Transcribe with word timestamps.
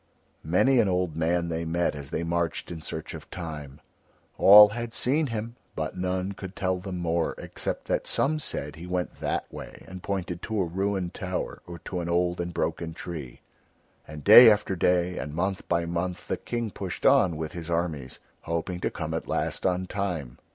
Many 0.43 0.79
an 0.79 0.89
old 0.89 1.15
man 1.15 1.49
they 1.49 1.63
met 1.63 1.93
as 1.93 2.09
they 2.09 2.23
marched 2.23 2.71
in 2.71 2.81
search 2.81 3.13
of 3.13 3.29
Time. 3.29 3.79
All 4.39 4.69
had 4.69 4.95
seen 4.95 5.27
him 5.27 5.57
but 5.75 5.95
none 5.95 6.31
could 6.31 6.55
tell 6.55 6.79
them 6.79 6.97
more, 6.97 7.35
except 7.37 7.85
that 7.85 8.07
some 8.07 8.39
said 8.39 8.75
he 8.77 8.87
went 8.87 9.19
that 9.19 9.45
way 9.53 9.85
and 9.87 10.01
pointed 10.01 10.41
to 10.41 10.59
a 10.59 10.65
ruined 10.65 11.13
tower 11.13 11.61
or 11.67 11.77
to 11.85 11.99
an 11.99 12.09
old 12.09 12.41
and 12.41 12.51
broken 12.51 12.95
tree. 12.95 13.41
And 14.07 14.23
day 14.23 14.49
after 14.49 14.75
day 14.75 15.19
and 15.19 15.35
month 15.35 15.67
by 15.69 15.85
month 15.85 16.27
the 16.27 16.37
King 16.37 16.71
pushed 16.71 17.05
on 17.05 17.37
with 17.37 17.51
his 17.51 17.69
armies, 17.69 18.19
hoping 18.45 18.79
to 18.79 18.89
come 18.89 19.13
at 19.13 19.27
last 19.27 19.67
on 19.67 19.85
Time. 19.85 20.39